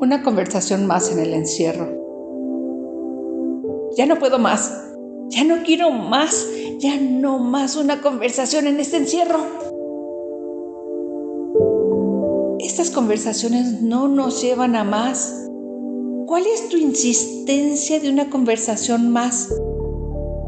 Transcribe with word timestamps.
Una 0.00 0.22
conversación 0.22 0.86
más 0.86 1.10
en 1.10 1.18
el 1.18 1.34
encierro. 1.34 1.88
Ya 3.96 4.06
no 4.06 4.16
puedo 4.20 4.38
más. 4.38 4.72
Ya 5.28 5.42
no 5.42 5.64
quiero 5.64 5.90
más. 5.90 6.46
Ya 6.78 6.96
no 7.00 7.40
más 7.40 7.74
una 7.74 8.00
conversación 8.00 8.68
en 8.68 8.78
este 8.78 8.98
encierro. 8.98 9.40
Estas 12.60 12.90
conversaciones 12.90 13.82
no 13.82 14.06
nos 14.06 14.40
llevan 14.40 14.76
a 14.76 14.84
más. 14.84 15.48
¿Cuál 16.26 16.44
es 16.46 16.68
tu 16.68 16.76
insistencia 16.76 17.98
de 17.98 18.08
una 18.08 18.30
conversación 18.30 19.10
más? 19.10 19.52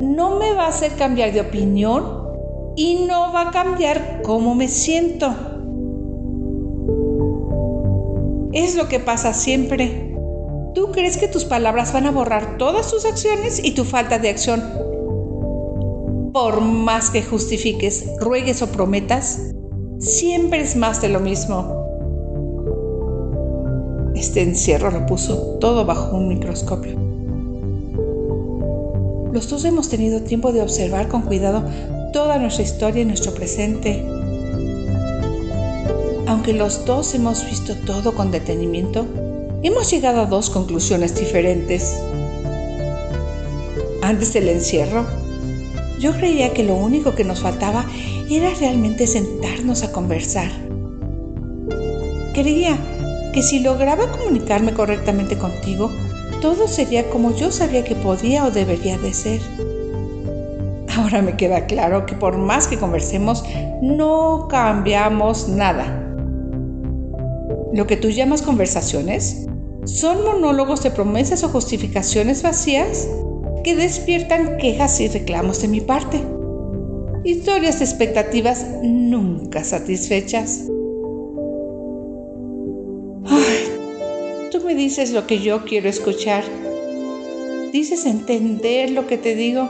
No 0.00 0.38
me 0.38 0.54
va 0.54 0.64
a 0.64 0.68
hacer 0.68 0.92
cambiar 0.92 1.34
de 1.34 1.42
opinión 1.42 2.24
y 2.76 3.04
no 3.06 3.30
va 3.30 3.48
a 3.48 3.50
cambiar 3.50 4.22
cómo 4.22 4.54
me 4.54 4.68
siento. 4.68 5.53
Es 8.54 8.76
lo 8.76 8.88
que 8.88 9.00
pasa 9.00 9.34
siempre. 9.34 10.14
Tú 10.76 10.92
crees 10.92 11.16
que 11.16 11.26
tus 11.26 11.44
palabras 11.44 11.92
van 11.92 12.06
a 12.06 12.12
borrar 12.12 12.56
todas 12.56 12.88
tus 12.88 13.04
acciones 13.04 13.60
y 13.62 13.72
tu 13.72 13.84
falta 13.84 14.20
de 14.20 14.28
acción. 14.28 14.62
Por 16.32 16.60
más 16.60 17.10
que 17.10 17.24
justifiques, 17.24 18.06
ruegues 18.20 18.62
o 18.62 18.68
prometas, 18.68 19.52
siempre 19.98 20.60
es 20.60 20.76
más 20.76 21.02
de 21.02 21.08
lo 21.08 21.18
mismo. 21.18 21.82
Este 24.14 24.42
encierro 24.42 24.92
lo 24.92 25.04
puso 25.04 25.58
todo 25.58 25.84
bajo 25.84 26.16
un 26.16 26.28
microscopio. 26.28 26.96
Los 29.32 29.50
dos 29.50 29.64
hemos 29.64 29.88
tenido 29.88 30.22
tiempo 30.22 30.52
de 30.52 30.62
observar 30.62 31.08
con 31.08 31.22
cuidado 31.22 31.64
toda 32.12 32.38
nuestra 32.38 32.62
historia 32.62 33.02
y 33.02 33.04
nuestro 33.04 33.34
presente. 33.34 34.06
Aunque 36.26 36.54
los 36.54 36.86
dos 36.86 37.14
hemos 37.14 37.44
visto 37.44 37.74
todo 37.74 38.14
con 38.14 38.30
detenimiento, 38.30 39.06
hemos 39.62 39.90
llegado 39.90 40.22
a 40.22 40.26
dos 40.26 40.48
conclusiones 40.48 41.14
diferentes. 41.14 42.00
Antes 44.00 44.32
del 44.32 44.48
encierro, 44.48 45.04
yo 45.98 46.12
creía 46.12 46.54
que 46.54 46.64
lo 46.64 46.74
único 46.74 47.14
que 47.14 47.24
nos 47.24 47.40
faltaba 47.40 47.84
era 48.30 48.50
realmente 48.58 49.06
sentarnos 49.06 49.82
a 49.82 49.92
conversar. 49.92 50.50
Creía 52.32 52.78
que 53.34 53.42
si 53.42 53.60
lograba 53.60 54.10
comunicarme 54.10 54.72
correctamente 54.72 55.36
contigo, 55.36 55.90
todo 56.40 56.68
sería 56.68 57.10
como 57.10 57.36
yo 57.36 57.50
sabía 57.50 57.84
que 57.84 57.96
podía 57.96 58.46
o 58.46 58.50
debería 58.50 58.96
de 58.96 59.12
ser. 59.12 59.40
Ahora 60.96 61.20
me 61.20 61.36
queda 61.36 61.66
claro 61.66 62.06
que 62.06 62.14
por 62.14 62.38
más 62.38 62.66
que 62.66 62.78
conversemos, 62.78 63.44
no 63.82 64.46
cambiamos 64.48 65.48
nada. 65.48 66.03
Lo 67.74 67.86
que 67.86 67.96
tú 67.96 68.08
llamas 68.08 68.40
conversaciones 68.40 69.46
son 69.84 70.24
monólogos 70.24 70.82
de 70.82 70.90
promesas 70.90 71.44
o 71.44 71.48
justificaciones 71.48 72.42
vacías 72.42 73.06
que 73.62 73.76
despiertan 73.76 74.56
quejas 74.56 75.00
y 75.00 75.08
reclamos 75.08 75.60
de 75.60 75.68
mi 75.68 75.80
parte. 75.80 76.20
Historias 77.24 77.80
de 77.80 77.84
expectativas 77.84 78.66
nunca 78.82 79.64
satisfechas. 79.64 80.62
Ay, 83.26 84.50
tú 84.50 84.60
me 84.64 84.74
dices 84.74 85.12
lo 85.12 85.26
que 85.26 85.40
yo 85.40 85.64
quiero 85.64 85.88
escuchar. 85.88 86.44
Dices 87.72 88.06
entender 88.06 88.90
lo 88.90 89.06
que 89.06 89.18
te 89.18 89.34
digo 89.34 89.68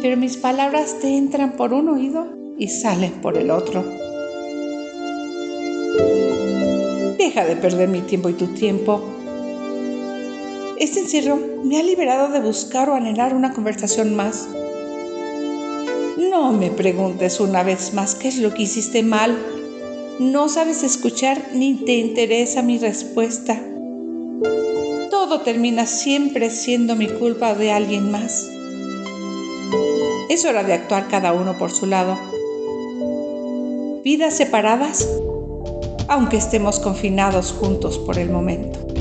pero 0.00 0.16
mis 0.16 0.36
palabras 0.36 0.98
te 1.00 1.16
entran 1.16 1.56
por 1.56 1.72
un 1.72 1.88
oído 1.88 2.28
y 2.56 2.68
salen 2.68 3.12
por 3.20 3.36
el 3.36 3.50
otro. 3.50 3.84
Deja 7.28 7.44
de 7.44 7.56
perder 7.56 7.90
mi 7.90 8.00
tiempo 8.00 8.30
y 8.30 8.32
tu 8.32 8.46
tiempo. 8.54 9.02
Este 10.78 11.00
encierro 11.00 11.38
me 11.62 11.78
ha 11.78 11.82
liberado 11.82 12.32
de 12.32 12.40
buscar 12.40 12.88
o 12.88 12.94
anhelar 12.94 13.34
una 13.34 13.52
conversación 13.52 14.16
más. 14.16 14.48
No 16.16 16.52
me 16.54 16.70
preguntes 16.70 17.38
una 17.38 17.62
vez 17.62 17.92
más 17.92 18.14
qué 18.14 18.28
es 18.28 18.38
lo 18.38 18.54
que 18.54 18.62
hiciste 18.62 19.02
mal. 19.02 19.36
No 20.18 20.48
sabes 20.48 20.82
escuchar 20.82 21.50
ni 21.52 21.74
te 21.74 21.98
interesa 21.98 22.62
mi 22.62 22.78
respuesta. 22.78 23.62
Todo 25.10 25.42
termina 25.42 25.84
siempre 25.84 26.48
siendo 26.48 26.96
mi 26.96 27.08
culpa 27.08 27.52
de 27.52 27.72
alguien 27.72 28.10
más. 28.10 28.48
Es 30.30 30.46
hora 30.46 30.64
de 30.64 30.72
actuar 30.72 31.08
cada 31.08 31.34
uno 31.34 31.58
por 31.58 31.72
su 31.72 31.84
lado. 31.84 32.18
Vidas 34.02 34.34
separadas, 34.34 35.06
aunque 36.08 36.38
estemos 36.38 36.80
confinados 36.80 37.52
juntos 37.52 37.98
por 37.98 38.18
el 38.18 38.30
momento. 38.30 38.97